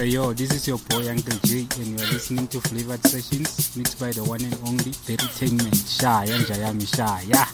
[0.00, 3.76] Hey yo, this is your boy Uncle J, and you are listening to Flavored Sessions,
[3.76, 5.74] mixed by the one and only Entertainment.
[5.74, 7.44] Shaya Njayami Shaya.
[7.44, 7.49] Hey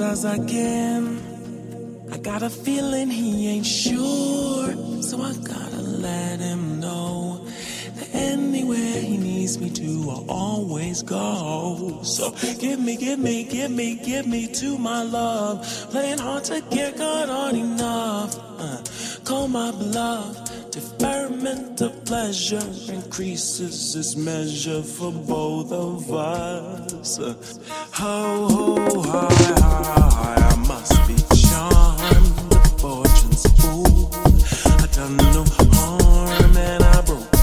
[0.00, 1.20] as I can.
[2.12, 7.46] I got a feeling he ain't sure, so I gotta let him know
[7.96, 12.00] that anywhere he needs me to, I'll always go.
[12.02, 15.66] So give me, give me, give me, give me to my love.
[15.90, 18.36] Playing hard to get, God aren't enough.
[18.58, 18.82] Uh,
[19.24, 20.59] call my bluff,
[21.40, 27.18] element pleasure increases its measure for both of us.
[27.92, 32.50] How oh, high, high, I must be charmed.
[32.50, 37.39] The fortune's fool, I done no harm, and I broke.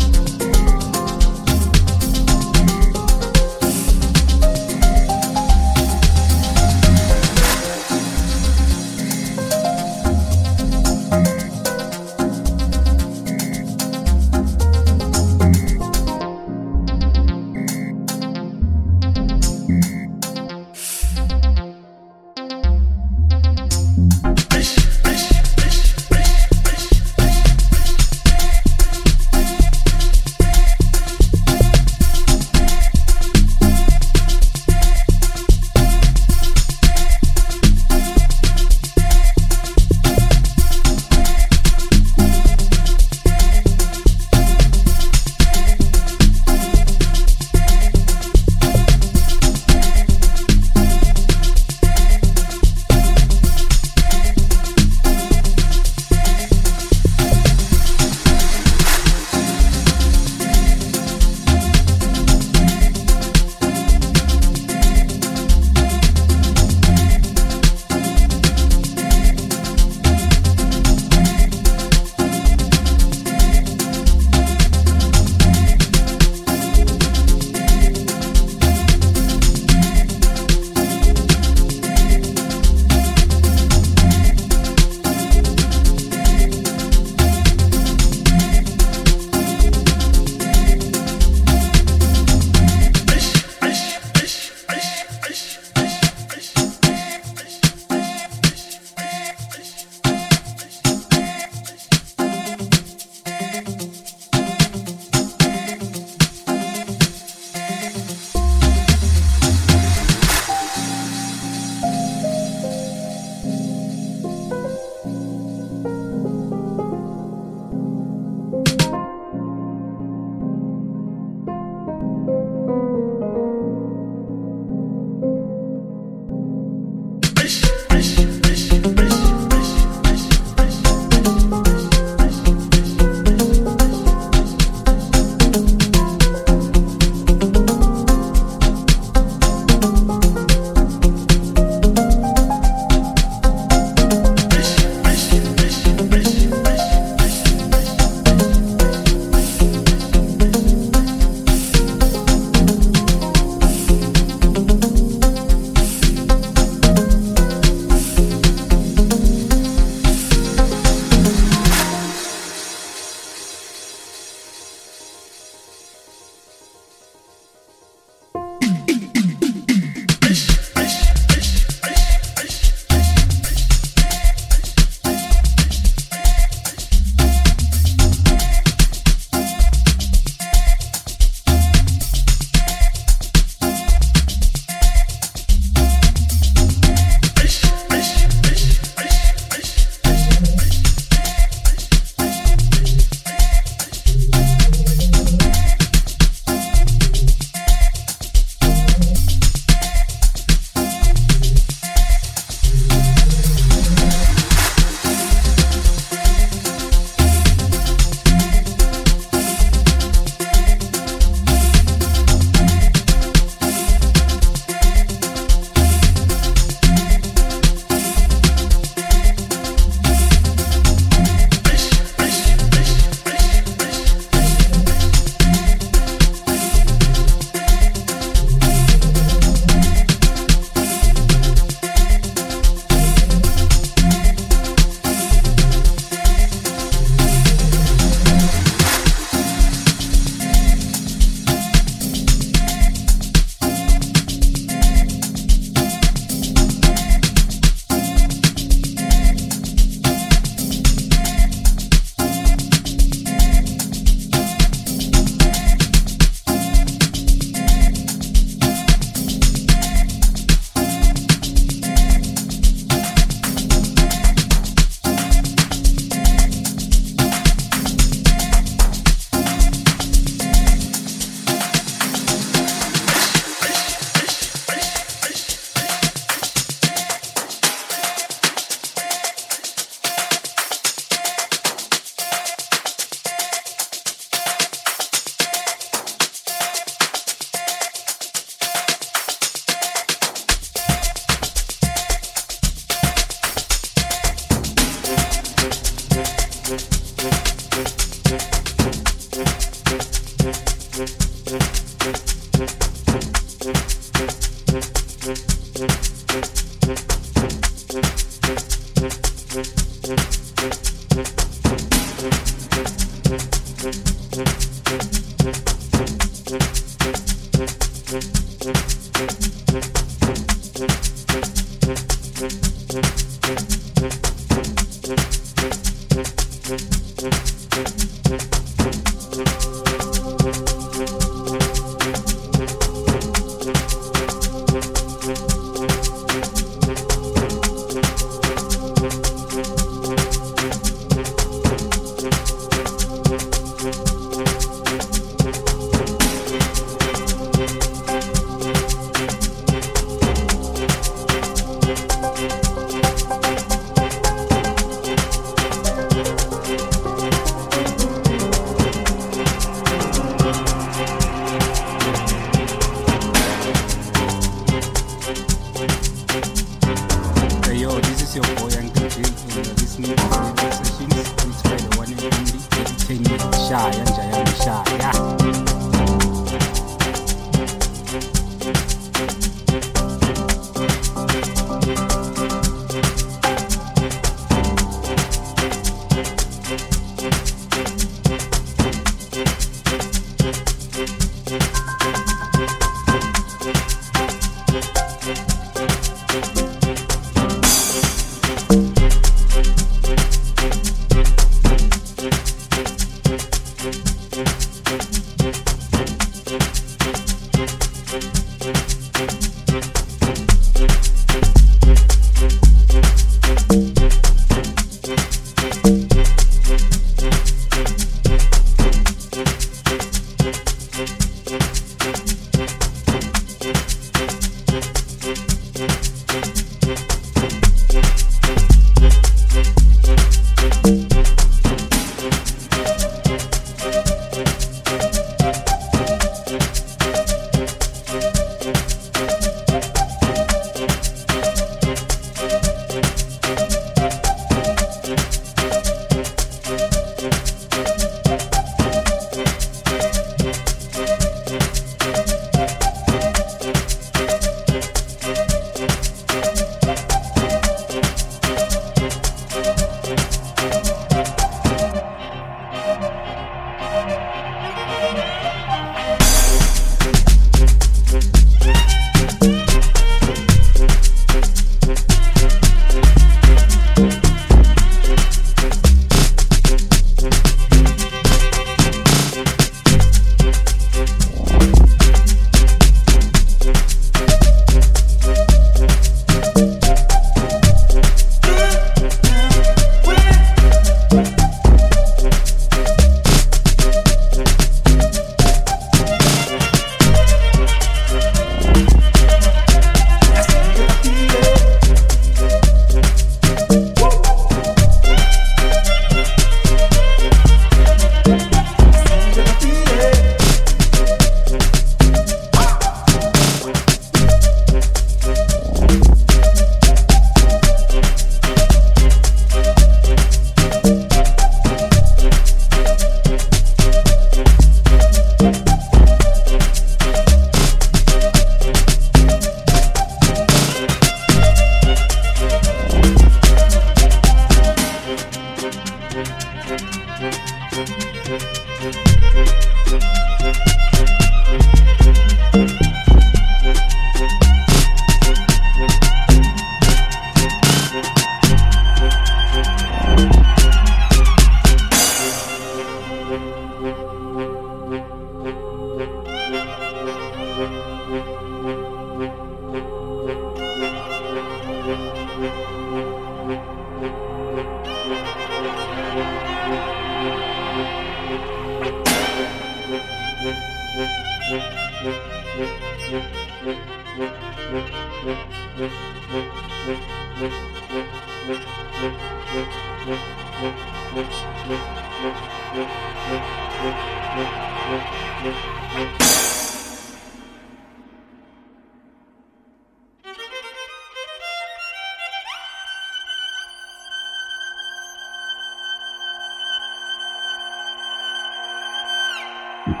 [599.86, 600.00] Thank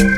[0.00, 0.11] you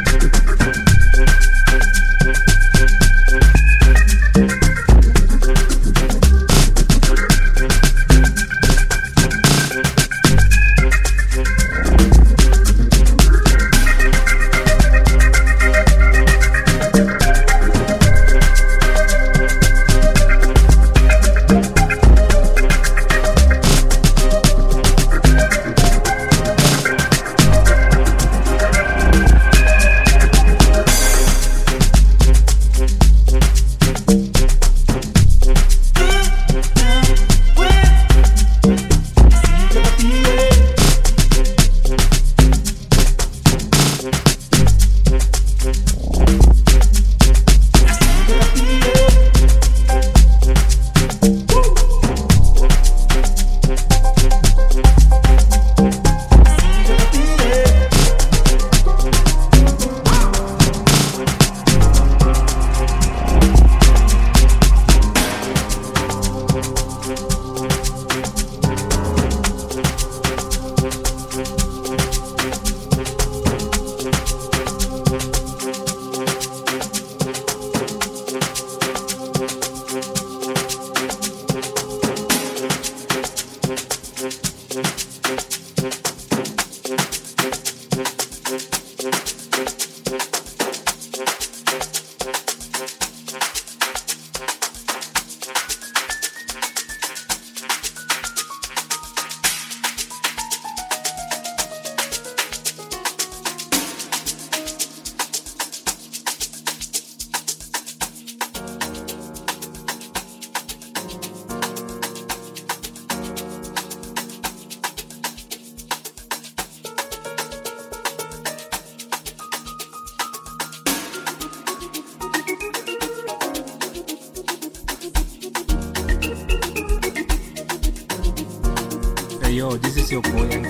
[130.15, 130.64] your boy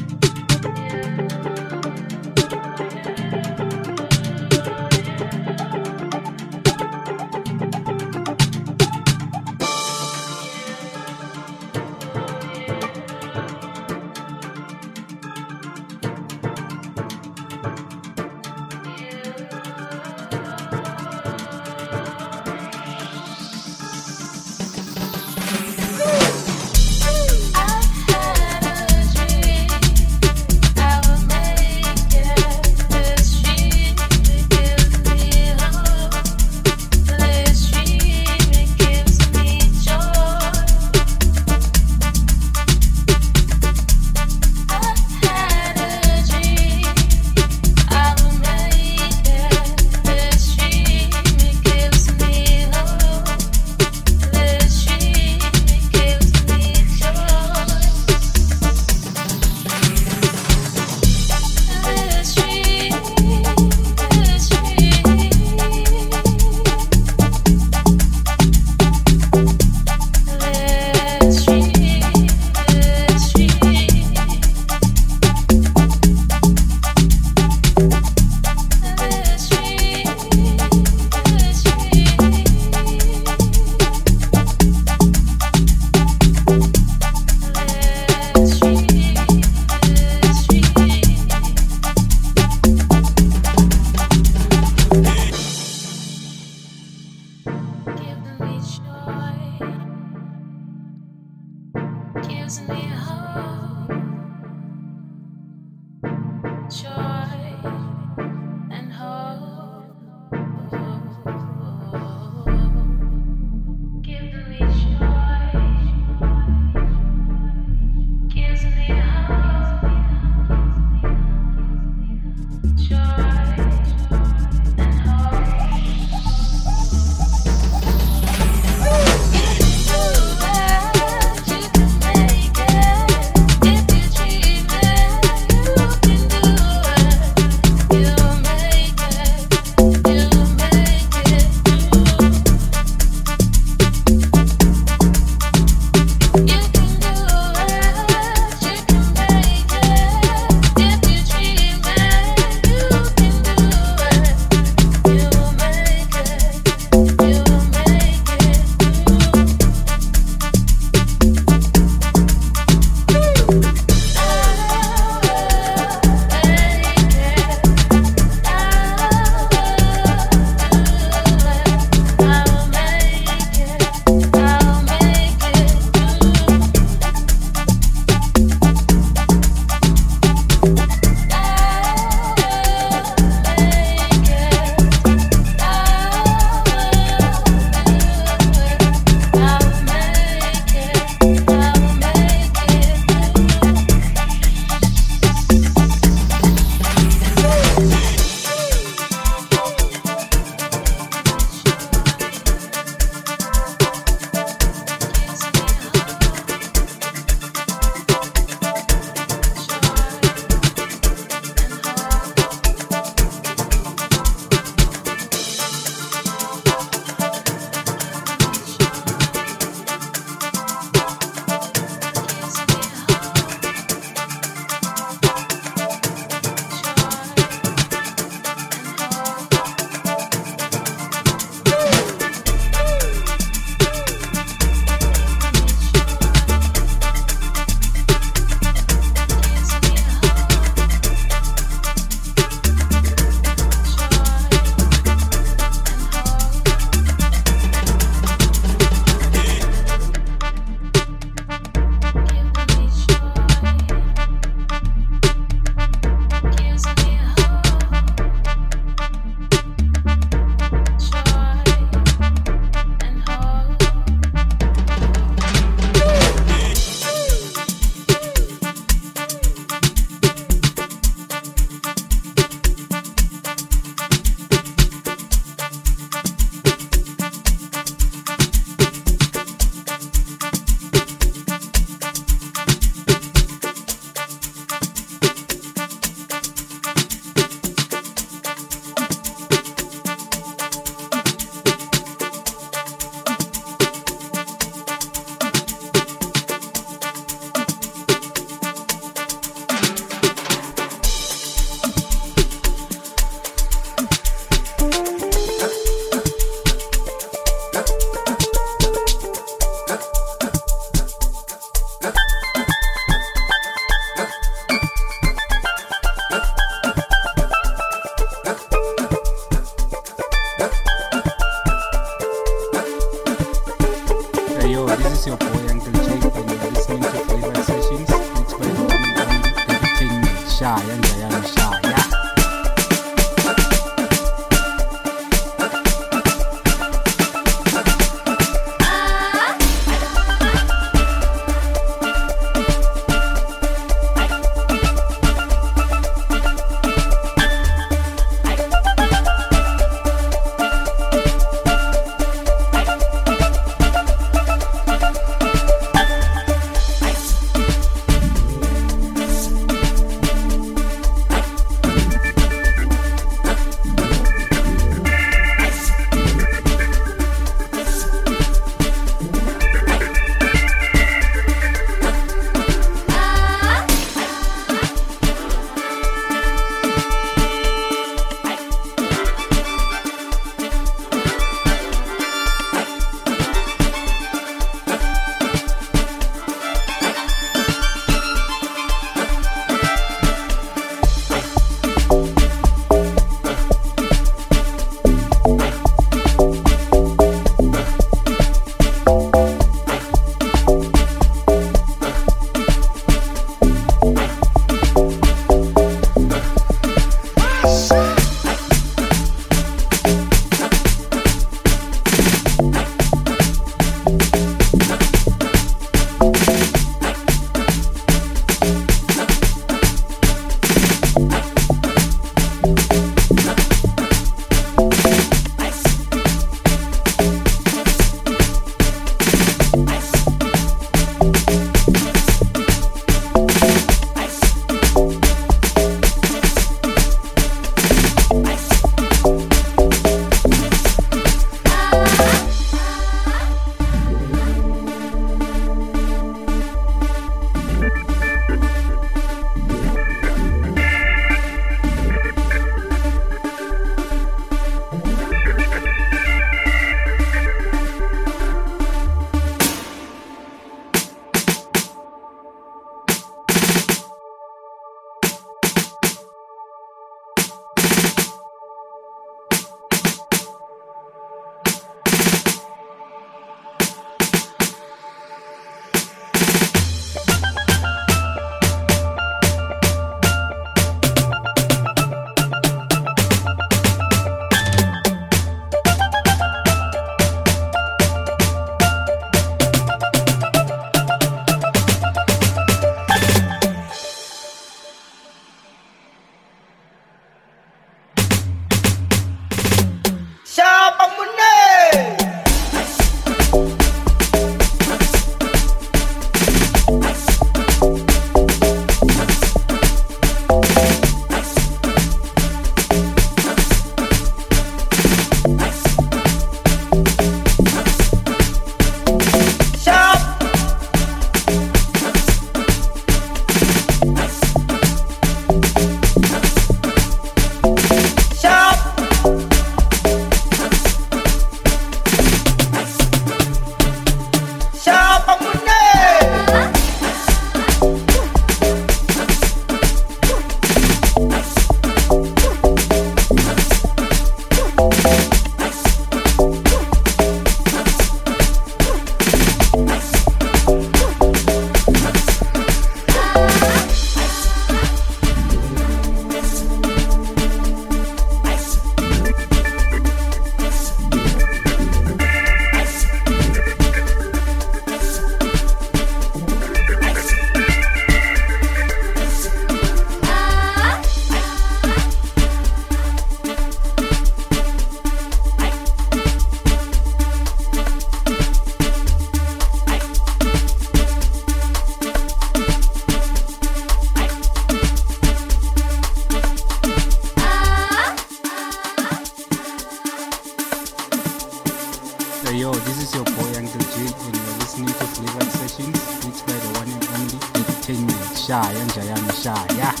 [599.41, 600.00] 傻呀。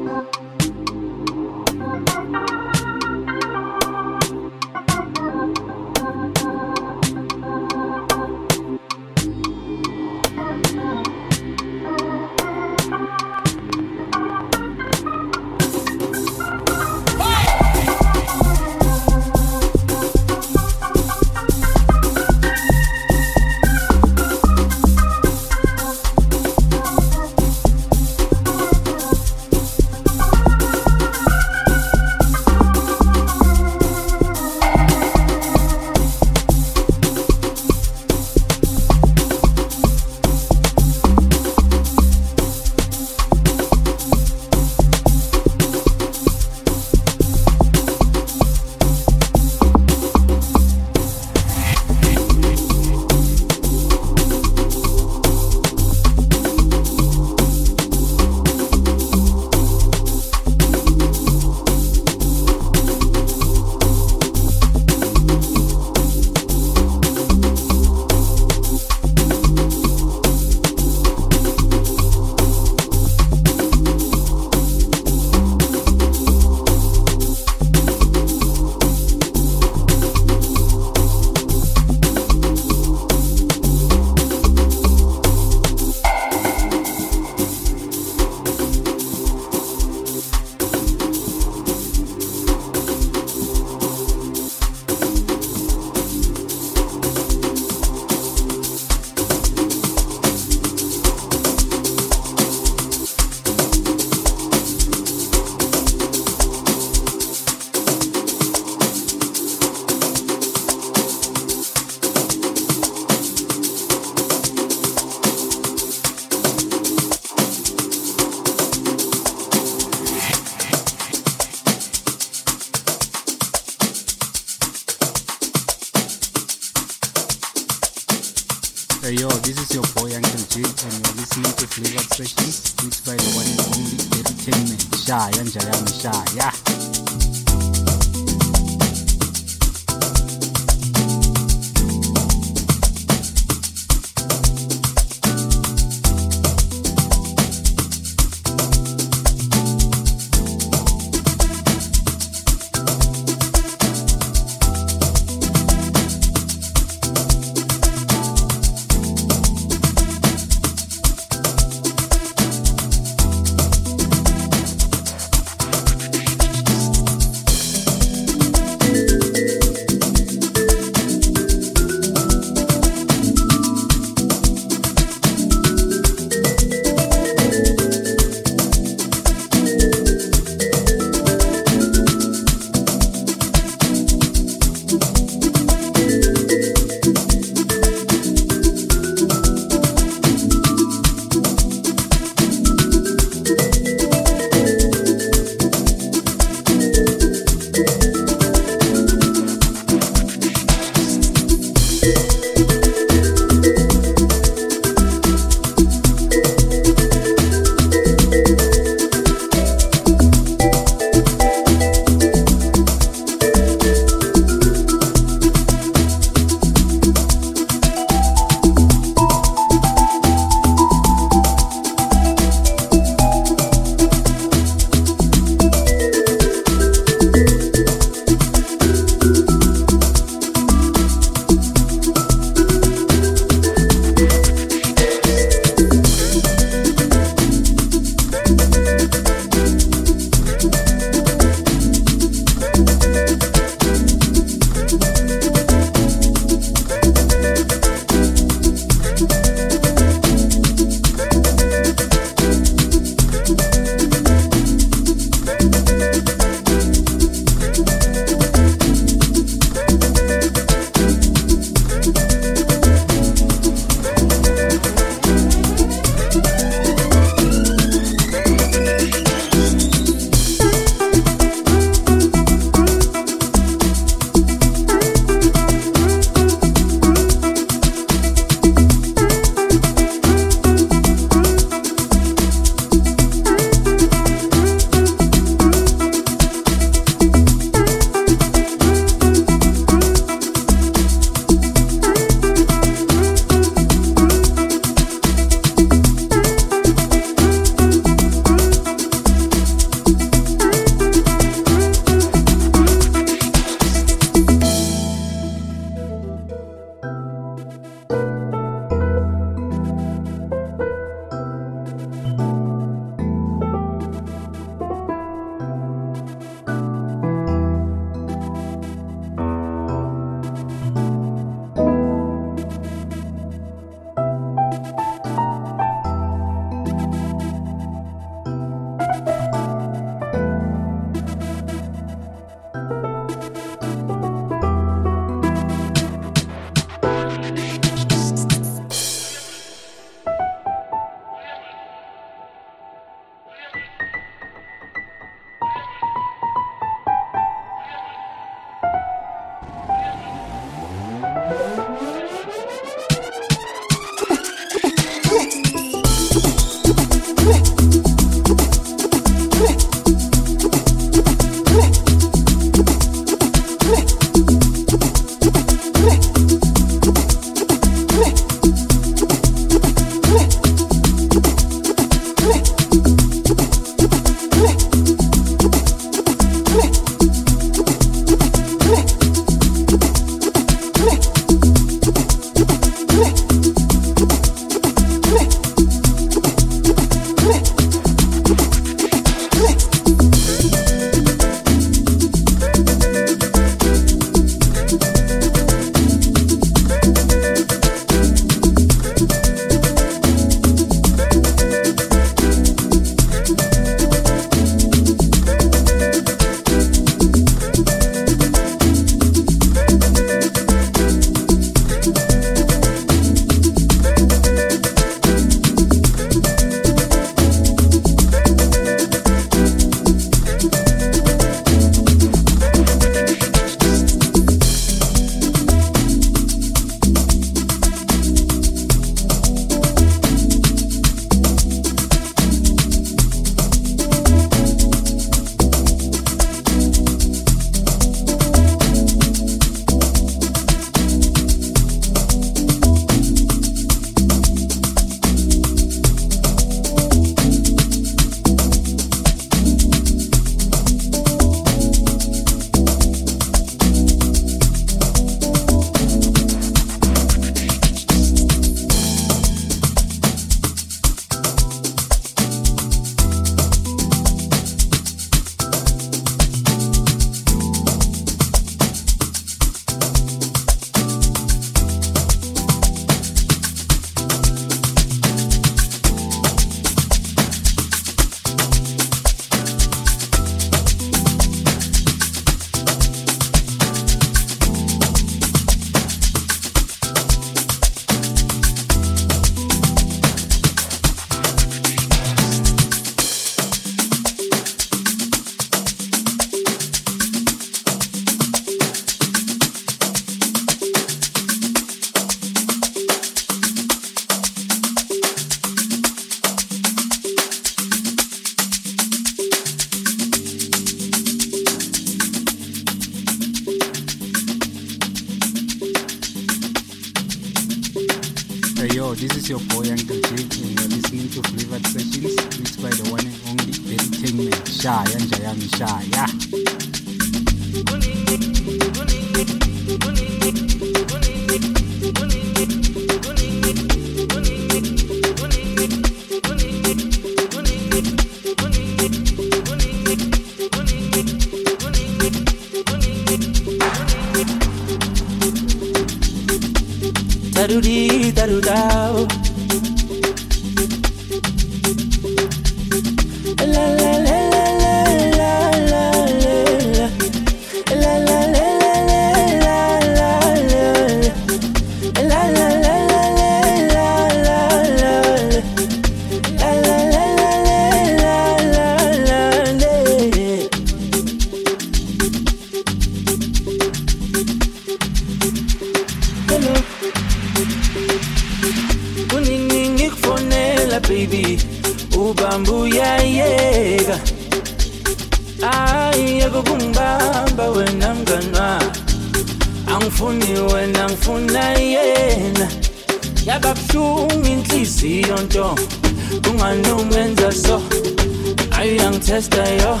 [598.98, 600.00] Ayi uyangithesta yo.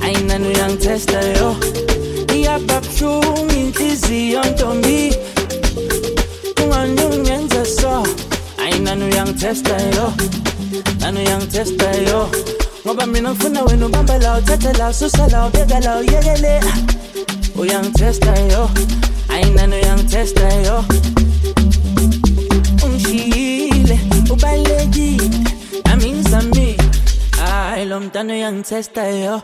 [0.00, 1.56] Ayinani uyangithesta yo.
[2.34, 5.14] Yaba buhlungu inhliziyo ntombi
[6.56, 8.06] kungani ungenza so.
[8.58, 10.12] Ayi nani uyangithesta yo.
[11.00, 12.28] Nani uyangithesta yo.
[12.86, 16.60] Ngoba mina ngifuna wena ubamba la uthatha la ususa la ubeka la uyekele
[17.58, 18.70] uyangithesta yo
[19.28, 20.84] ayi nani uyangithesta yo
[28.00, 29.42] hayi lo mntana uyangithesta yo.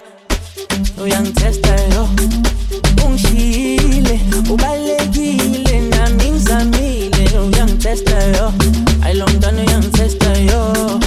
[1.04, 2.08] Uyangithesta yo.
[3.06, 7.38] Ungishiyile ubalekile nami ngizamile.
[7.38, 8.52] Uyangithesta yo.
[9.00, 11.00] Hayi lo mntana uyangithesta yo.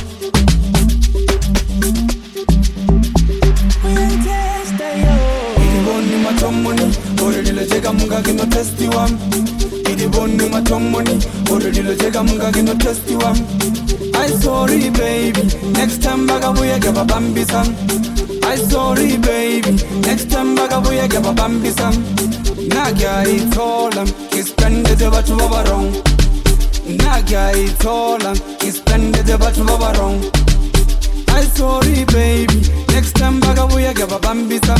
[3.86, 5.16] Uyangithesta yo.
[5.64, 9.18] Idiboni matomoni ololiloteka mungaki no testi wam
[9.92, 11.20] idiboni matomoni
[11.52, 13.38] ololiloteka mungaki no testi wam
[14.38, 15.44] sorry baby.
[15.72, 17.64] Next time bakabuye gebabambisa
[18.44, 19.72] i sorry baby.
[20.02, 21.92] Next time bakabuye gebabambisa
[22.70, 25.92] nagyayithola ngispendete batho ba barong
[26.88, 30.22] nagyayithola ngispendete batho ba barong
[31.30, 32.62] I sorry baby.
[32.94, 34.76] Next time bakabuya ngiyababambisa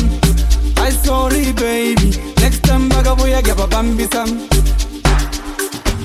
[0.78, 2.10] I sorry baby.
[2.42, 4.26] Next time bakabuya ngiyababambisa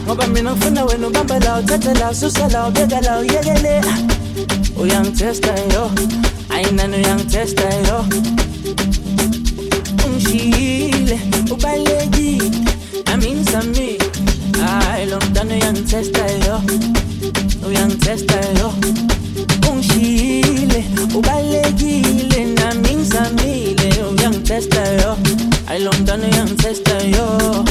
[0.05, 3.80] ngoba mina ngifuna wena ubamba la uthatha la ususa la ubeka la uyekele.
[4.76, 5.90] Uyangithesta yo.
[6.50, 8.05] Ayi nani uyangithesta yo?
[10.07, 12.50] Ungishiyile ubalekile
[13.07, 13.98] nami ngizamile
[14.61, 16.61] hayi lo mntana uyangithesta yo.
[17.68, 18.72] Uyangithesta yo.
[19.70, 20.84] Ungishiyile
[21.14, 25.16] ubalekile nami ngizamile uyangithesta yo.
[25.66, 27.64] Hayi lo mntana uyangithesta yo